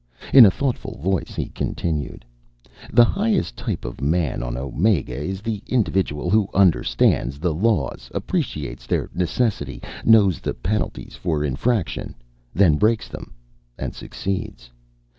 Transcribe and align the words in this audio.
In 0.33 0.47
a 0.47 0.49
thoughtful 0.49 0.97
voice 0.97 1.35
he 1.35 1.49
continued, 1.49 2.25
"The 2.91 3.05
highest 3.05 3.55
type 3.55 3.85
of 3.85 4.01
man 4.01 4.41
on 4.41 4.57
Omega 4.57 5.13
is 5.15 5.43
the 5.43 5.61
individual 5.67 6.27
who 6.31 6.49
understands 6.55 7.37
the 7.39 7.53
laws, 7.53 8.09
appreciates 8.11 8.87
their 8.87 9.11
necessity, 9.13 9.79
knows 10.03 10.39
the 10.41 10.55
penalties 10.55 11.13
for 11.13 11.43
infraction, 11.43 12.15
then 12.51 12.77
breaks 12.77 13.09
them 13.09 13.35
and 13.77 13.93
succeeds! 13.93 14.71